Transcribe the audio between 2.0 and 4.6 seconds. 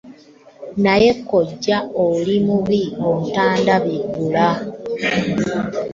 oli mubi obutandabula!